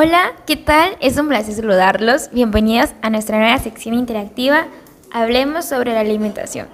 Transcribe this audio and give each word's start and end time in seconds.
Hola, 0.00 0.30
¿qué 0.46 0.54
tal? 0.54 0.96
Es 1.00 1.18
un 1.18 1.26
placer 1.26 1.54
saludarlos. 1.54 2.30
Bienvenidos 2.30 2.90
a 3.02 3.10
nuestra 3.10 3.40
nueva 3.40 3.58
sección 3.58 3.96
interactiva 3.96 4.68
Hablemos 5.10 5.64
sobre 5.64 5.92
la 5.92 5.98
alimentación. 5.98 6.68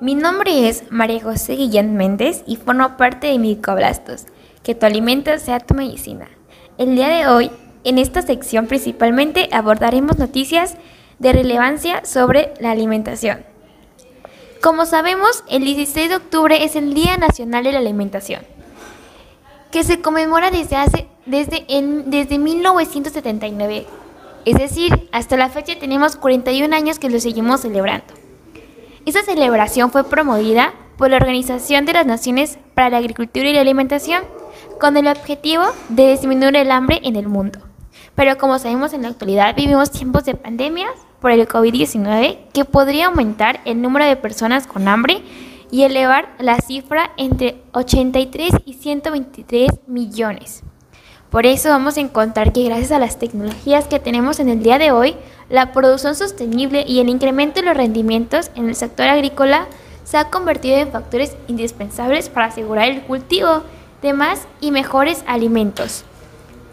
Mi 0.00 0.16
nombre 0.16 0.68
es 0.68 0.82
María 0.90 1.22
José 1.22 1.54
Guillén 1.54 1.96
Méndez 1.96 2.42
y 2.44 2.56
formo 2.56 2.96
parte 2.96 3.28
de 3.28 3.38
Micoblastos. 3.38 4.26
Que 4.64 4.74
tu 4.74 4.84
alimento 4.84 5.38
sea 5.38 5.60
tu 5.60 5.74
medicina. 5.74 6.26
El 6.76 6.96
día 6.96 7.06
de 7.06 7.28
hoy, 7.28 7.52
en 7.84 7.98
esta 7.98 8.20
sección 8.22 8.66
principalmente 8.66 9.48
abordaremos 9.52 10.18
noticias 10.18 10.74
de 11.20 11.32
relevancia 11.32 12.04
sobre 12.04 12.52
la 12.58 12.72
alimentación. 12.72 13.44
Como 14.60 14.86
sabemos, 14.86 15.44
el 15.48 15.62
16 15.62 16.08
de 16.08 16.16
octubre 16.16 16.64
es 16.64 16.74
el 16.74 16.94
Día 16.94 17.16
Nacional 17.16 17.62
de 17.62 17.70
la 17.70 17.78
Alimentación, 17.78 18.42
que 19.70 19.84
se 19.84 20.00
conmemora 20.00 20.50
desde, 20.50 20.74
hace, 20.74 21.06
desde, 21.26 21.64
en, 21.68 22.10
desde 22.10 22.38
1979. 22.38 23.86
Es 24.44 24.56
decir, 24.56 25.08
hasta 25.12 25.36
la 25.36 25.48
fecha 25.48 25.78
tenemos 25.78 26.16
41 26.16 26.74
años 26.74 26.98
que 26.98 27.10
lo 27.10 27.20
seguimos 27.20 27.60
celebrando. 27.60 28.14
Esta 29.04 29.22
celebración 29.22 29.90
fue 29.90 30.04
promovida 30.04 30.72
por 30.96 31.10
la 31.10 31.16
Organización 31.16 31.84
de 31.84 31.92
las 31.92 32.06
Naciones 32.06 32.58
para 32.74 32.90
la 32.90 32.98
Agricultura 32.98 33.48
y 33.48 33.52
la 33.52 33.60
Alimentación 33.60 34.24
con 34.80 34.96
el 34.96 35.08
objetivo 35.08 35.64
de 35.88 36.10
disminuir 36.10 36.56
el 36.56 36.70
hambre 36.70 37.00
en 37.02 37.16
el 37.16 37.28
mundo. 37.28 37.60
Pero 38.14 38.38
como 38.38 38.58
sabemos 38.58 38.92
en 38.92 39.02
la 39.02 39.08
actualidad 39.08 39.54
vivimos 39.54 39.90
tiempos 39.90 40.24
de 40.24 40.34
pandemias 40.34 40.90
por 41.20 41.30
el 41.30 41.46
COVID-19 41.46 42.38
que 42.52 42.64
podría 42.64 43.06
aumentar 43.06 43.60
el 43.64 43.82
número 43.82 44.06
de 44.06 44.16
personas 44.16 44.66
con 44.66 44.88
hambre 44.88 45.22
y 45.70 45.82
elevar 45.82 46.34
la 46.38 46.58
cifra 46.60 47.10
entre 47.16 47.62
83 47.72 48.52
y 48.64 48.74
123 48.74 49.70
millones. 49.86 50.62
Por 51.30 51.44
eso 51.44 51.68
vamos 51.70 51.96
a 51.96 52.00
encontrar 52.00 52.52
que 52.52 52.64
gracias 52.64 52.92
a 52.92 52.98
las 52.98 53.18
tecnologías 53.18 53.88
que 53.88 53.98
tenemos 53.98 54.38
en 54.38 54.48
el 54.48 54.62
día 54.62 54.78
de 54.78 54.92
hoy, 54.92 55.16
la 55.48 55.72
producción 55.72 56.14
sostenible 56.14 56.84
y 56.86 57.00
el 57.00 57.08
incremento 57.08 57.60
de 57.60 57.66
los 57.66 57.76
rendimientos 57.76 58.50
en 58.54 58.68
el 58.68 58.76
sector 58.76 59.08
agrícola 59.08 59.66
se 60.04 60.18
ha 60.18 60.30
convertido 60.30 60.76
en 60.76 60.92
factores 60.92 61.36
indispensables 61.48 62.28
para 62.28 62.46
asegurar 62.46 62.88
el 62.88 63.02
cultivo 63.02 63.62
de 64.02 64.12
más 64.12 64.46
y 64.60 64.70
mejores 64.70 65.24
alimentos. 65.26 66.04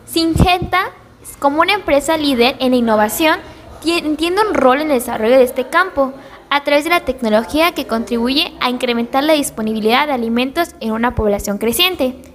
Singenta, 0.06 0.92
como 1.40 1.62
una 1.62 1.74
empresa 1.74 2.16
líder 2.18 2.56
en 2.60 2.72
la 2.72 2.78
innovación, 2.78 3.40
tiene 3.82 4.42
un 4.48 4.54
rol 4.54 4.82
en 4.82 4.92
el 4.92 5.00
desarrollo 5.00 5.36
de 5.36 5.44
este 5.44 5.68
campo 5.68 6.14
a 6.50 6.64
través 6.64 6.84
de 6.84 6.92
la 6.92 7.06
tecnología 7.06 7.74
que 7.74 7.88
contribuye 7.88 8.54
a 8.62 8.70
incrementar 8.70 9.24
la 9.24 9.34
disponibilidad 9.34 10.06
de 10.06 10.14
alimentos 10.14 10.76
en 10.80 10.92
una 10.92 11.16
población 11.16 11.58
creciente. 11.58 12.33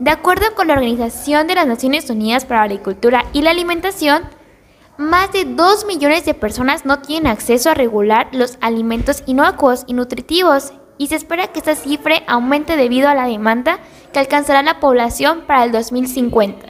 De 0.00 0.10
acuerdo 0.10 0.46
con 0.56 0.66
la 0.66 0.74
Organización 0.74 1.46
de 1.46 1.54
las 1.54 1.66
Naciones 1.66 2.08
Unidas 2.10 2.44
para 2.44 2.60
la 2.60 2.64
Agricultura 2.64 3.26
y 3.32 3.42
la 3.42 3.50
Alimentación, 3.50 4.24
más 4.96 5.30
de 5.30 5.44
2 5.44 5.84
millones 5.84 6.24
de 6.24 6.34
personas 6.34 6.84
no 6.84 7.00
tienen 7.00 7.30
acceso 7.30 7.70
a 7.70 7.74
regular 7.74 8.28
los 8.32 8.58
alimentos 8.60 9.22
inocuos 9.26 9.84
y 9.86 9.92
nutritivos 9.92 10.72
y 10.98 11.08
se 11.08 11.16
espera 11.16 11.48
que 11.48 11.58
esta 11.58 11.76
cifra 11.76 12.22
aumente 12.26 12.76
debido 12.76 13.08
a 13.08 13.14
la 13.14 13.26
demanda 13.26 13.78
que 14.12 14.18
alcanzará 14.18 14.62
la 14.62 14.80
población 14.80 15.42
para 15.46 15.64
el 15.64 15.70
2050. 15.70 16.66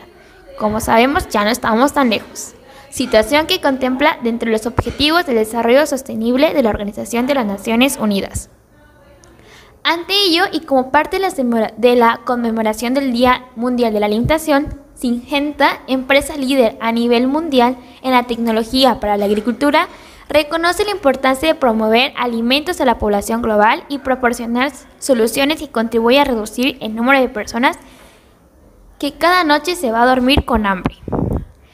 Como 0.59 0.81
sabemos, 0.81 1.29
ya 1.29 1.45
no 1.45 1.51
estamos 1.51 1.93
tan 1.93 2.11
lejos 2.11 2.55
situación 2.91 3.47
que 3.47 3.61
contempla 3.61 4.19
dentro 4.23 4.47
de 4.47 4.53
los 4.53 4.67
Objetivos 4.67 5.25
de 5.25 5.35
Desarrollo 5.35 5.87
Sostenible 5.87 6.53
de 6.53 6.63
la 6.63 6.71
Organización 6.71 7.27
de 7.27 7.35
las 7.35 7.47
Naciones 7.47 7.97
Unidas. 7.97 8.51
Ante 9.83 10.13
ello, 10.15 10.45
y 10.53 10.61
como 10.61 10.91
parte 10.91 11.19
de 11.19 11.97
la 11.97 12.21
conmemoración 12.25 12.95
del 12.95 13.13
Día 13.13 13.47
Mundial 13.57 13.93
de 13.93 14.01
la 14.01 14.07
Alimentación, 14.07 14.81
Singenta, 14.95 15.81
empresa 15.87 16.37
líder 16.37 16.77
a 16.83 16.93
nivel 16.93 17.27
mundial 17.27 17.79
en 18.03 18.11
la 18.11 18.25
tecnología 18.25 19.01
para 19.01 19.17
la 19.17 19.25
agricultura, 19.25 19.89
reconoce 20.29 20.85
la 20.85 20.91
importancia 20.91 21.49
de 21.49 21.55
promover 21.55 22.13
alimentos 22.19 22.83
a 22.83 22.85
la 22.85 22.99
población 22.99 23.41
global 23.41 23.83
y 23.89 23.99
proporcionar 23.99 24.71
soluciones 24.99 25.59
que 25.59 25.71
contribuyan 25.71 26.21
a 26.21 26.31
reducir 26.31 26.77
el 26.83 26.95
número 26.95 27.19
de 27.19 27.31
personas 27.31 27.79
que 28.99 29.15
cada 29.15 29.43
noche 29.43 29.75
se 29.75 29.91
va 29.91 30.03
a 30.03 30.07
dormir 30.07 30.45
con 30.45 30.67
hambre. 30.67 30.97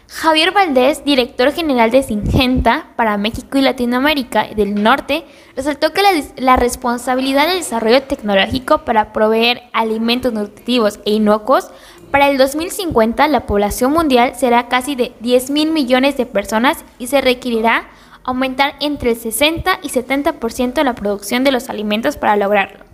Javier 0.08 0.52
Valdés, 0.52 1.04
director 1.04 1.52
general 1.52 1.90
de 1.90 2.02
Singenta 2.02 2.90
para 2.94 3.16
México 3.16 3.58
y 3.58 3.62
Latinoamérica 3.62 4.46
del 4.54 4.80
Norte, 4.80 5.24
resaltó 5.56 5.92
que 5.92 6.02
la, 6.38 6.56
responsabilidad 6.56 7.48
del 7.48 7.58
desarrollo 7.58 8.02
tecnológico 8.04 8.84
para 8.84 9.12
proveer 9.12 9.64
alimentos 9.72 10.32
nutritivos 10.32 11.00
e 11.04 11.10
inocuos 11.12 11.70
para 12.12 12.30
el 12.30 12.38
2050 12.38 13.26
la 13.26 13.46
población 13.46 13.92
mundial 13.92 14.34
será 14.36 14.68
casi 14.68 14.94
de 14.94 15.12
10 15.20 15.50
mil 15.50 15.72
millones 15.72 16.16
de 16.16 16.24
personas 16.24 16.84
y 17.00 17.08
se 17.08 17.20
requerirá 17.20 17.88
aumentar 18.22 18.74
entre 18.80 19.10
el 19.10 19.16
60 19.16 19.80
y 19.82 19.88
70% 19.88 20.84
la 20.84 20.94
producción 20.94 21.42
de 21.42 21.50
los 21.50 21.68
alimentos 21.68 22.16
para 22.16 22.36
lograrlo. 22.36 22.84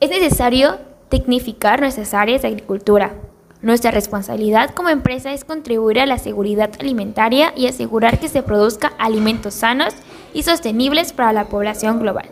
Es 0.00 0.10
necesario 0.10 0.78
tecnificar 1.08 1.80
nuestras 1.80 2.12
áreas 2.12 2.42
de 2.42 2.48
agricultura, 2.48 3.14
nuestra 3.62 3.90
responsabilidad 3.90 4.70
como 4.70 4.88
empresa 4.88 5.32
es 5.32 5.44
contribuir 5.44 6.00
a 6.00 6.06
la 6.06 6.18
seguridad 6.18 6.70
alimentaria 6.80 7.52
y 7.56 7.66
asegurar 7.66 8.18
que 8.18 8.28
se 8.28 8.42
produzca 8.42 8.92
alimentos 8.98 9.54
sanos 9.54 9.94
y 10.32 10.44
sostenibles 10.44 11.12
para 11.12 11.32
la 11.32 11.48
población 11.48 12.00
global. 12.00 12.28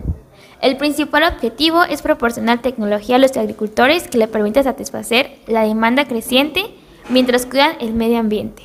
El 0.61 0.77
principal 0.77 1.22
objetivo 1.22 1.84
es 1.84 2.03
proporcionar 2.03 2.62
tecnología 2.62 3.16
a 3.16 3.19
los 3.19 3.37
agricultores 3.37 4.09
que 4.09 4.19
le 4.19 4.27
permita 4.27 4.62
satisfacer 4.62 5.39
la 5.47 5.62
demanda 5.62 6.06
creciente 6.06 6.65
mientras 7.09 7.47
cuidan 7.47 7.77
el 7.81 7.95
medio 7.95 8.19
ambiente. 8.19 8.65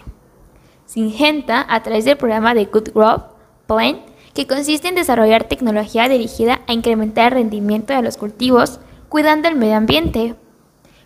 Singenta, 0.85 1.65
a 1.67 1.83
través 1.83 2.05
del 2.05 2.17
programa 2.17 2.53
de 2.53 2.65
Good 2.65 2.89
Growth 2.93 3.23
Plan, 3.67 3.99
que 4.33 4.47
consiste 4.47 4.87
en 4.87 4.95
desarrollar 4.95 5.43
tecnología 5.43 6.09
dirigida 6.09 6.61
a 6.67 6.73
incrementar 6.73 7.33
el 7.33 7.39
rendimiento 7.39 7.93
de 7.93 8.01
los 8.01 8.17
cultivos, 8.17 8.79
cuidando 9.09 9.47
el 9.47 9.55
medio 9.55 9.75
ambiente, 9.75 10.35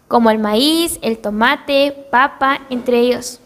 como 0.08 0.30
el 0.30 0.40
maíz, 0.40 1.00
el 1.02 1.18
tomate, 1.18 2.08
papa, 2.12 2.62
entre 2.70 3.00
ellos. 3.00 3.40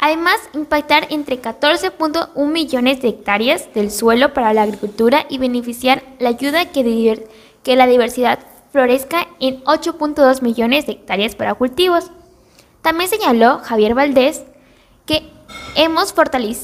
Además, 0.00 0.36
impactar 0.54 1.08
entre 1.10 1.42
14.1 1.42 2.52
millones 2.52 3.02
de 3.02 3.08
hectáreas 3.08 3.72
del 3.74 3.90
suelo 3.90 4.32
para 4.32 4.52
la 4.52 4.62
agricultura 4.62 5.26
y 5.28 5.38
beneficiar 5.38 6.04
la 6.20 6.28
ayuda 6.28 6.66
que, 6.66 7.76
la 7.76 7.86
diversidad 7.86 8.38
florezca 8.70 9.26
en 9.40 9.62
8.2 9.64 10.42
millones 10.42 10.86
de 10.86 10.92
hectáreas 10.92 11.34
para 11.34 11.54
cultivos. 11.54 12.10
También 12.80 13.10
señaló 13.10 13.58
Javier 13.58 13.94
Valdés 13.94 14.44
que, 15.04 15.30
hemos 15.74 16.12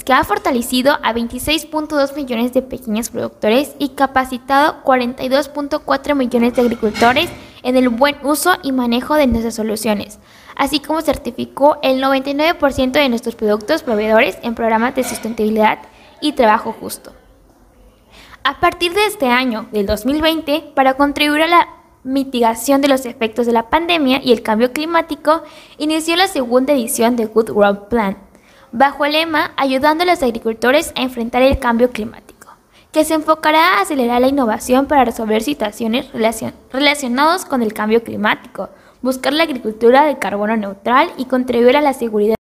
que 0.04 0.12
ha 0.12 0.22
fortalecido 0.22 0.98
a 1.02 1.12
26.2 1.12 2.14
millones 2.14 2.52
de 2.52 2.62
pequeños 2.62 3.08
productores 3.08 3.74
y 3.78 3.90
capacitado 3.90 4.76
42.4 4.84 6.14
millones 6.14 6.54
de 6.54 6.62
agricultores 6.62 7.30
en 7.64 7.76
el 7.76 7.88
buen 7.88 8.16
uso 8.22 8.52
y 8.62 8.70
manejo 8.70 9.14
de 9.14 9.26
nuestras 9.26 9.56
soluciones, 9.56 10.20
así 10.54 10.78
como 10.78 11.00
certificó 11.00 11.78
el 11.82 12.00
99% 12.00 12.92
de 12.92 13.08
nuestros 13.08 13.34
productos 13.34 13.82
proveedores 13.82 14.38
en 14.42 14.54
programas 14.54 14.94
de 14.94 15.02
sustentabilidad 15.02 15.78
y 16.20 16.32
trabajo 16.32 16.72
justo. 16.78 17.12
A 18.44 18.60
partir 18.60 18.92
de 18.92 19.06
este 19.06 19.26
año, 19.26 19.66
del 19.72 19.86
2020, 19.86 20.72
para 20.74 20.94
contribuir 20.94 21.42
a 21.42 21.48
la 21.48 21.68
mitigación 22.04 22.82
de 22.82 22.88
los 22.88 23.06
efectos 23.06 23.46
de 23.46 23.52
la 23.52 23.70
pandemia 23.70 24.20
y 24.22 24.32
el 24.32 24.42
cambio 24.42 24.72
climático, 24.72 25.42
inició 25.78 26.16
la 26.16 26.28
segunda 26.28 26.74
edición 26.74 27.16
de 27.16 27.24
Good 27.24 27.50
World 27.50 27.88
Plan, 27.88 28.18
bajo 28.72 29.06
el 29.06 29.12
lema 29.12 29.52
Ayudando 29.56 30.04
a 30.04 30.06
los 30.06 30.22
agricultores 30.22 30.92
a 30.96 31.02
enfrentar 31.02 31.40
el 31.40 31.58
cambio 31.58 31.90
climático 31.90 32.33
que 32.94 33.04
se 33.04 33.14
enfocará 33.14 33.78
a 33.78 33.80
acelerar 33.80 34.20
la 34.20 34.28
innovación 34.28 34.86
para 34.86 35.04
resolver 35.04 35.42
situaciones 35.42 36.12
relacionadas 36.12 37.44
con 37.44 37.60
el 37.60 37.74
cambio 37.74 38.04
climático, 38.04 38.68
buscar 39.02 39.32
la 39.32 39.42
agricultura 39.42 40.04
de 40.04 40.20
carbono 40.20 40.56
neutral 40.56 41.12
y 41.16 41.24
contribuir 41.24 41.76
a 41.76 41.80
la 41.80 41.92
seguridad 41.92 42.36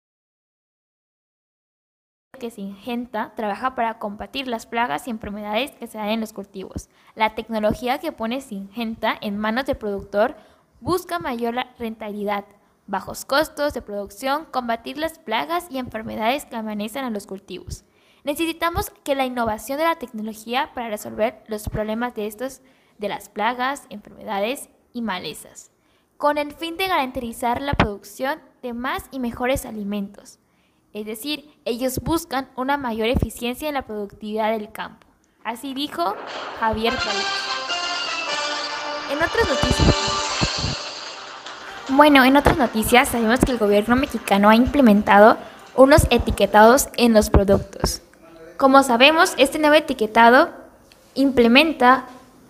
que 2.40 2.50
Singenta 2.50 3.34
trabaja 3.36 3.76
para 3.76 4.00
combatir 4.00 4.48
las 4.48 4.66
plagas 4.66 5.08
y 5.08 5.12
enfermedades 5.12 5.70
que 5.72 5.86
se 5.86 6.00
dan 6.00 6.08
en 6.08 6.22
los 6.22 6.34
cultivos. 6.34 6.90
La 7.14 7.36
tecnología 7.36 8.00
que 8.00 8.12
pone 8.12 8.42
Singenta 8.42 9.16
en 9.22 9.38
manos 9.38 9.68
del 9.68 9.78
productor 9.78 10.36
busca 10.80 11.20
mayor 11.20 11.58
rentabilidad, 11.78 12.46
bajos 12.88 13.24
costos 13.24 13.76
de 13.76 13.84
producción, 13.84 14.46
combatir 14.46 14.98
las 14.98 15.20
plagas 15.20 15.68
y 15.70 15.78
enfermedades 15.78 16.46
que 16.46 16.56
amenazan 16.56 17.06
a 17.06 17.12
los 17.12 17.28
cultivos. 17.28 17.84
Necesitamos 18.24 18.92
que 19.04 19.16
la 19.16 19.26
innovación 19.26 19.78
de 19.78 19.86
la 19.86 19.96
tecnología 19.96 20.72
para 20.74 20.90
resolver 20.90 21.44
los 21.48 21.70
problemas 21.70 22.16
de 22.16 22.28
estos, 22.28 22.62
de 22.98 23.10
las 23.10 23.30
plagas, 23.30 23.84
enfermedades 23.90 24.70
y 24.94 25.02
malezas, 25.02 25.72
con 26.18 26.38
el 26.38 26.54
fin 26.54 26.76
de 26.78 26.88
garantizar 26.88 27.62
la 27.62 27.74
producción 27.74 28.42
de 28.62 28.74
más 28.74 29.06
y 29.12 29.20
mejores 29.20 29.66
alimentos. 29.66 30.40
Es 30.94 31.06
decir, 31.06 31.50
ellos 31.66 32.00
buscan 32.00 32.50
una 32.56 32.76
mayor 32.76 33.08
eficiencia 33.08 33.68
en 33.68 33.76
la 33.76 33.86
productividad 33.86 34.52
del 34.52 34.72
campo. 34.72 35.08
Así 35.44 35.74
dijo 35.74 36.16
Javier 36.60 36.94
Pérez. 36.94 37.26
En 39.12 39.18
otras 39.18 39.48
noticias. 39.48 39.96
Bueno, 41.90 42.24
en 42.24 42.38
otras 42.38 42.58
noticias 42.58 43.10
sabemos 43.10 43.40
que 43.40 43.52
el 43.52 43.58
gobierno 43.58 43.96
mexicano 43.96 44.50
ha 44.50 44.56
implementado 44.56 45.38
unos 45.76 46.06
etiquetados 46.12 46.90
en 46.98 47.14
los 47.14 47.30
productos. 47.30 48.02
Como 48.60 48.84
sabemos, 48.84 49.36
este 49.38 49.58
nuevo 49.58 49.76
etiquetado 49.76 50.50
implementa 51.16 52.04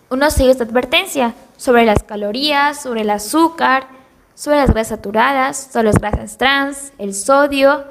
unos 0.08 0.32
sellos 0.32 0.58
de 0.58 0.64
advertencia 0.64 1.34
sobre 1.56 1.84
las 1.84 2.02
calorías, 2.02 2.82
sobre 2.82 3.02
el 3.02 3.10
azúcar, 3.10 3.86
sobre 4.34 4.56
las 4.56 4.70
grasas 4.70 4.88
saturadas, 4.88 5.68
sobre 5.72 5.84
las 5.84 6.00
grasas 6.00 6.36
trans, 6.36 6.92
el 6.98 7.14
sodio, 7.14 7.84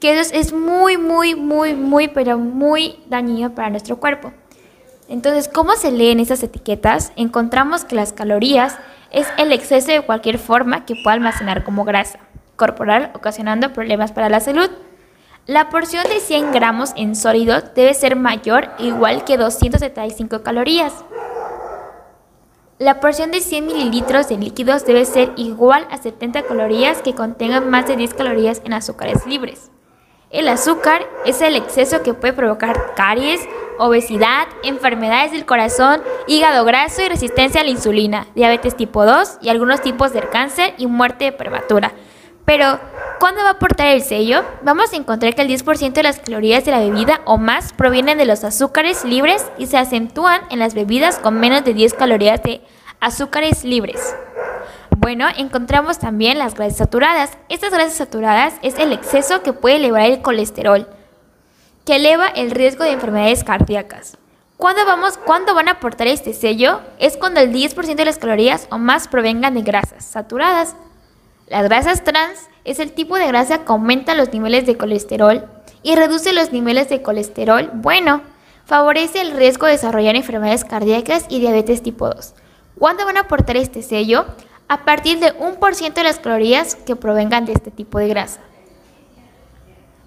que 0.00 0.20
eso 0.20 0.34
es 0.34 0.52
muy, 0.52 0.98
muy, 0.98 1.34
muy, 1.34 1.72
muy, 1.72 2.08
pero 2.08 2.36
muy 2.36 3.00
dañino 3.06 3.54
para 3.54 3.70
nuestro 3.70 3.96
cuerpo. 3.96 4.34
Entonces, 5.08 5.48
¿cómo 5.48 5.72
se 5.72 5.92
leen 5.92 6.20
esas 6.20 6.42
etiquetas? 6.42 7.10
Encontramos 7.16 7.86
que 7.86 7.96
las 7.96 8.12
calorías 8.12 8.76
es 9.12 9.26
el 9.38 9.50
exceso 9.50 9.92
de 9.92 10.02
cualquier 10.02 10.36
forma 10.36 10.84
que 10.84 10.94
pueda 11.02 11.14
almacenar 11.14 11.64
como 11.64 11.86
grasa 11.86 12.18
corporal, 12.56 13.12
ocasionando 13.14 13.72
problemas 13.72 14.12
para 14.12 14.28
la 14.28 14.40
salud. 14.40 14.68
La 15.46 15.70
porción 15.70 16.04
de 16.04 16.20
100 16.20 16.52
gramos 16.52 16.92
en 16.94 17.16
sólido 17.16 17.60
debe 17.74 17.94
ser 17.94 18.14
mayor 18.14 18.70
o 18.78 18.84
igual 18.84 19.24
que 19.24 19.36
275 19.36 20.44
calorías. 20.44 21.04
La 22.78 23.00
porción 23.00 23.32
de 23.32 23.40
100 23.40 23.66
mililitros 23.66 24.28
de 24.28 24.38
líquidos 24.38 24.84
debe 24.86 25.04
ser 25.04 25.32
igual 25.34 25.84
a 25.90 25.96
70 25.96 26.42
calorías 26.42 27.02
que 27.02 27.16
contengan 27.16 27.68
más 27.68 27.88
de 27.88 27.96
10 27.96 28.14
calorías 28.14 28.62
en 28.64 28.72
azúcares 28.72 29.26
libres. 29.26 29.72
El 30.30 30.46
azúcar 30.46 31.02
es 31.26 31.42
el 31.42 31.56
exceso 31.56 32.04
que 32.04 32.14
puede 32.14 32.34
provocar 32.34 32.94
caries, 32.94 33.40
obesidad, 33.80 34.46
enfermedades 34.62 35.32
del 35.32 35.44
corazón, 35.44 36.02
hígado 36.28 36.64
graso 36.64 37.02
y 37.02 37.08
resistencia 37.08 37.62
a 37.62 37.64
la 37.64 37.70
insulina, 37.70 38.28
diabetes 38.36 38.76
tipo 38.76 39.04
2 39.04 39.38
y 39.42 39.48
algunos 39.48 39.82
tipos 39.82 40.12
de 40.12 40.20
cáncer 40.20 40.74
y 40.78 40.86
muerte 40.86 41.32
prematura. 41.32 41.92
Pero, 42.44 42.78
¿cuándo 43.22 43.44
va 43.44 43.50
a 43.50 43.52
aportar 43.52 43.86
el 43.86 44.02
sello? 44.02 44.42
Vamos 44.62 44.92
a 44.92 44.96
encontrar 44.96 45.36
que 45.36 45.42
el 45.42 45.48
10% 45.48 45.92
de 45.92 46.02
las 46.02 46.18
calorías 46.18 46.64
de 46.64 46.72
la 46.72 46.80
bebida 46.80 47.20
o 47.24 47.38
más 47.38 47.72
provienen 47.72 48.18
de 48.18 48.24
los 48.24 48.42
azúcares 48.42 49.04
libres 49.04 49.46
y 49.58 49.66
se 49.66 49.78
acentúan 49.78 50.40
en 50.50 50.58
las 50.58 50.74
bebidas 50.74 51.20
con 51.20 51.38
menos 51.38 51.64
de 51.64 51.72
10 51.72 51.94
calorías 51.94 52.42
de 52.42 52.62
azúcares 52.98 53.62
libres. 53.62 54.16
Bueno, 54.96 55.28
encontramos 55.36 56.00
también 56.00 56.36
las 56.36 56.56
grasas 56.56 56.78
saturadas. 56.78 57.38
Estas 57.48 57.70
grasas 57.70 57.94
saturadas 57.94 58.54
es 58.60 58.76
el 58.80 58.92
exceso 58.92 59.44
que 59.44 59.52
puede 59.52 59.76
elevar 59.76 60.02
el 60.02 60.20
colesterol 60.20 60.88
que 61.86 61.94
eleva 61.94 62.26
el 62.26 62.50
riesgo 62.50 62.82
de 62.82 62.90
enfermedades 62.90 63.44
cardíacas. 63.44 64.18
¿Cuándo, 64.56 64.84
vamos, 64.84 65.16
¿Cuándo 65.16 65.54
van 65.54 65.68
a 65.68 65.72
aportar 65.72 66.08
este 66.08 66.34
sello? 66.34 66.80
Es 66.98 67.16
cuando 67.16 67.38
el 67.38 67.52
10% 67.52 67.94
de 67.94 68.04
las 68.04 68.18
calorías 68.18 68.66
o 68.72 68.78
más 68.78 69.06
provengan 69.06 69.54
de 69.54 69.62
grasas 69.62 70.04
saturadas. 70.04 70.74
Las 71.52 71.64
grasas 71.64 72.02
trans 72.02 72.48
es 72.64 72.78
el 72.78 72.92
tipo 72.92 73.18
de 73.18 73.26
grasa 73.26 73.58
que 73.58 73.70
aumenta 73.70 74.14
los 74.14 74.32
niveles 74.32 74.64
de 74.64 74.78
colesterol 74.78 75.44
y 75.82 75.94
reduce 75.96 76.32
los 76.32 76.50
niveles 76.50 76.88
de 76.88 77.02
colesterol 77.02 77.70
bueno. 77.74 78.22
Favorece 78.64 79.20
el 79.20 79.32
riesgo 79.32 79.66
de 79.66 79.72
desarrollar 79.72 80.16
enfermedades 80.16 80.64
cardíacas 80.64 81.26
y 81.28 81.40
diabetes 81.40 81.82
tipo 81.82 82.08
2. 82.08 82.32
¿Cuándo 82.78 83.04
van 83.04 83.18
a 83.18 83.20
aportar 83.20 83.58
este 83.58 83.82
sello? 83.82 84.24
A 84.66 84.86
partir 84.86 85.20
de 85.20 85.34
un 85.40 85.56
por 85.56 85.74
ciento 85.74 86.00
de 86.00 86.04
las 86.04 86.20
calorías 86.20 86.74
que 86.74 86.96
provengan 86.96 87.44
de 87.44 87.52
este 87.52 87.70
tipo 87.70 87.98
de 87.98 88.08
grasa. 88.08 88.40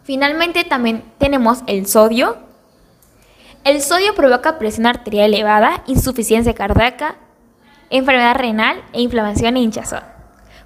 Finalmente 0.03 0.63
también 0.63 1.03
tenemos 1.19 1.59
el 1.67 1.85
sodio. 1.85 2.37
El 3.63 3.83
sodio 3.83 4.15
provoca 4.15 4.57
presión 4.57 4.87
arterial 4.87 5.31
elevada, 5.31 5.83
insuficiencia 5.85 6.55
cardíaca, 6.55 7.17
enfermedad 7.91 8.35
renal 8.35 8.81
e 8.93 9.01
inflamación 9.03 9.57
e 9.57 9.59
hinchazón. 9.59 10.14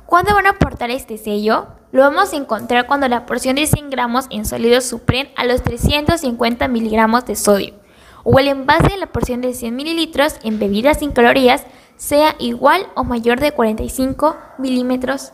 ¿Cuándo 0.10 0.34
van 0.34 0.48
a 0.48 0.52
aportar 0.58 0.90
este 0.90 1.20
sello? 1.20 1.68
Lo 1.92 2.02
vamos 2.02 2.34
a 2.34 2.36
encontrar 2.36 2.88
cuando 2.88 3.08
la 3.08 3.28
porción 3.28 3.58
de 3.58 3.68
100 3.68 3.92
gramos 3.92 4.26
en 4.32 4.44
sólidos 4.44 4.86
superen 4.86 5.30
a 5.36 5.46
los 5.46 5.62
350 5.62 6.68
miligramos 6.68 7.28
de 7.28 7.36
sodio, 7.36 7.76
o 8.24 8.40
el 8.40 8.48
envase 8.48 8.88
de 8.88 8.98
la 8.98 9.12
porción 9.12 9.42
de 9.42 9.54
100 9.54 9.76
mililitros 9.76 10.38
en 10.42 10.58
bebidas 10.58 10.98
sin 10.98 11.12
calorías 11.12 11.64
sea 11.96 12.36
igual 12.40 12.88
o 12.96 13.04
mayor 13.04 13.40
de 13.40 13.52
45 13.52 14.36
milímetros 14.58 15.32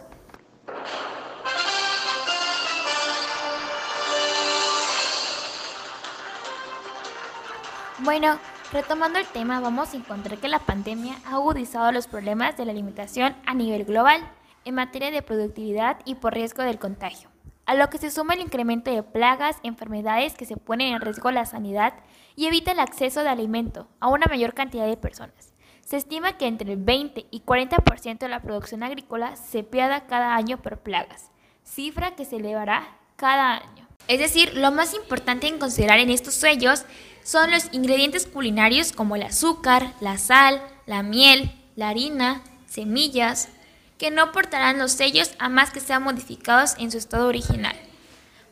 Bueno, 8.00 8.38
retomando 8.74 9.20
el 9.20 9.26
tema, 9.28 9.62
vamos 9.62 9.94
a 9.94 9.98
encontrar 9.98 10.38
que 10.38 10.50
la 10.50 10.60
pandemia 10.60 11.16
ha 11.26 11.36
agudizado 11.36 11.94
los 11.94 12.08
problemas 12.08 12.58
de 12.58 12.66
la 12.66 12.74
alimentación 12.74 13.38
a 13.46 13.54
nivel 13.54 13.86
global 13.86 14.20
en 14.66 14.76
materia 14.76 15.12
de 15.12 15.22
productividad 15.22 16.00
y 16.06 16.16
por 16.16 16.34
riesgo 16.34 16.64
del 16.64 16.80
contagio, 16.80 17.30
a 17.66 17.76
lo 17.76 17.90
que 17.90 17.98
se 17.98 18.12
suma 18.12 18.34
el 18.34 18.42
incremento 18.42 18.92
de 18.92 19.04
plagas, 19.04 19.58
enfermedades 19.64 20.34
que 20.34 20.46
se 20.46 20.58
ponen 20.58 20.94
en 20.94 21.02
riesgo 21.02 21.32
la 21.32 21.46
sanidad 21.46 21.94
y 22.36 22.48
evita 22.48 22.72
el 22.72 22.80
acceso 22.80 23.24
de 23.24 23.30
alimento 23.30 23.88
a 24.00 24.10
una 24.10 24.28
mayor 24.28 24.54
cantidad 24.54 24.88
de 24.88 24.98
personas. 24.98 25.54
Se 25.86 25.98
estima 25.98 26.38
que 26.38 26.48
entre 26.48 26.74
el 26.74 26.78
20 26.80 27.28
y 27.30 27.42
40% 27.42 28.18
de 28.18 28.28
la 28.30 28.42
producción 28.42 28.82
agrícola 28.82 29.36
se 29.36 29.64
pierda 29.64 30.08
cada 30.08 30.36
año 30.36 30.62
por 30.62 30.80
plagas, 30.80 31.30
cifra 31.64 32.16
que 32.16 32.26
se 32.26 32.38
elevará 32.38 32.98
cada 33.16 33.58
año. 33.58 33.88
Es 34.08 34.20
decir, 34.20 34.56
lo 34.56 34.72
más 34.72 34.94
importante 34.94 35.48
en 35.48 35.60
considerar 35.60 36.00
en 36.00 36.10
estos 36.10 36.34
sellos 36.36 36.86
son 37.24 37.52
los 37.52 37.70
ingredientes 37.72 38.28
culinarios 38.28 38.92
como 38.92 39.16
el 39.16 39.24
azúcar, 39.24 39.94
la 40.00 40.18
sal, 40.18 40.62
la 40.86 41.02
miel, 41.02 41.52
la 41.76 41.90
harina, 41.90 42.44
semillas, 42.68 43.50
que 43.98 44.12
no 44.12 44.32
portarán 44.32 44.78
los 44.78 44.92
sellos 44.92 45.32
a 45.40 45.50
más 45.50 45.72
que 45.72 45.80
sean 45.80 46.04
modificados 46.04 46.76
en 46.78 46.92
su 46.92 46.98
estado 46.98 47.28
original. 47.28 47.76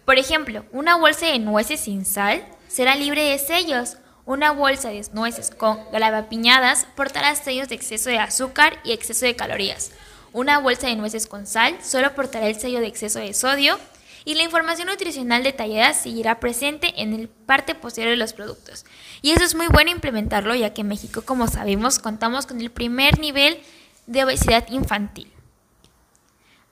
Por 0.05 0.17
ejemplo, 0.17 0.65
una 0.71 0.95
bolsa 0.97 1.27
de 1.27 1.39
nueces 1.39 1.81
sin 1.81 2.05
sal 2.05 2.45
será 2.67 2.95
libre 2.95 3.23
de 3.23 3.39
sellos. 3.39 3.97
Una 4.25 4.51
bolsa 4.51 4.89
de 4.89 5.05
nueces 5.13 5.51
con 5.51 5.79
glavapiñadas 5.91 6.87
portará 6.95 7.35
sellos 7.35 7.69
de 7.69 7.75
exceso 7.75 8.09
de 8.09 8.19
azúcar 8.19 8.79
y 8.83 8.93
exceso 8.93 9.25
de 9.25 9.35
calorías. 9.35 9.91
Una 10.31 10.59
bolsa 10.59 10.87
de 10.87 10.95
nueces 10.95 11.27
con 11.27 11.45
sal 11.45 11.77
solo 11.83 12.15
portará 12.15 12.47
el 12.47 12.59
sello 12.59 12.79
de 12.79 12.87
exceso 12.87 13.19
de 13.19 13.33
sodio 13.33 13.77
y 14.25 14.35
la 14.35 14.43
información 14.43 14.87
nutricional 14.87 15.43
detallada 15.43 15.93
seguirá 15.93 16.39
presente 16.39 17.01
en 17.01 17.13
el 17.13 17.27
parte 17.27 17.75
posterior 17.75 18.11
de 18.11 18.17
los 18.17 18.33
productos. 18.33 18.85
Y 19.21 19.31
eso 19.31 19.43
es 19.43 19.55
muy 19.55 19.67
bueno 19.67 19.91
implementarlo 19.91 20.55
ya 20.55 20.73
que 20.73 20.81
en 20.81 20.87
México, 20.87 21.23
como 21.23 21.47
sabemos, 21.47 21.99
contamos 21.99 22.45
con 22.45 22.61
el 22.61 22.71
primer 22.71 23.19
nivel 23.19 23.59
de 24.07 24.23
obesidad 24.23 24.65
infantil. 24.69 25.32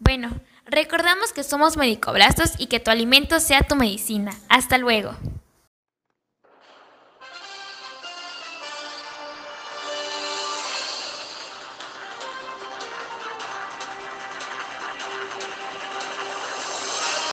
Bueno, 0.04 0.32
recordamos 0.66 1.32
que 1.32 1.44
somos 1.44 1.78
medicoblastos 1.78 2.54
y 2.58 2.66
que 2.66 2.80
tu 2.80 2.90
alimento 2.90 3.40
sea 3.40 3.62
tu 3.62 3.76
medicina. 3.76 4.34
Hasta 4.50 4.80
luego. 4.80 5.16